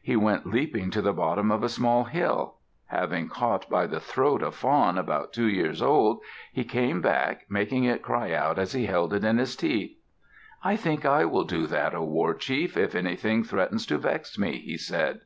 He 0.00 0.16
went 0.16 0.46
leaping 0.46 0.90
to 0.92 1.02
the 1.02 1.12
bottom 1.12 1.52
of 1.52 1.62
a 1.62 1.68
small 1.68 2.04
hill. 2.04 2.54
Having 2.86 3.28
caught 3.28 3.68
by 3.68 3.86
the 3.86 4.00
throat 4.00 4.42
a 4.42 4.50
fawn, 4.50 4.96
about 4.96 5.34
two 5.34 5.46
years 5.46 5.82
old, 5.82 6.20
he 6.54 6.64
came 6.64 7.02
back, 7.02 7.44
making 7.50 7.84
it 7.84 8.00
cry 8.00 8.32
out 8.32 8.58
as 8.58 8.72
he 8.72 8.86
held 8.86 9.12
it 9.12 9.24
in 9.24 9.36
his 9.36 9.54
teeth. 9.54 9.98
"I 10.62 10.76
think 10.76 11.04
I 11.04 11.26
will 11.26 11.44
do 11.44 11.66
that, 11.66 11.94
O 11.94 12.02
war 12.02 12.32
chief, 12.32 12.78
if 12.78 12.94
anything 12.94 13.44
threatens 13.44 13.84
to 13.88 13.98
vex 13.98 14.38
me," 14.38 14.56
he 14.56 14.78
said. 14.78 15.20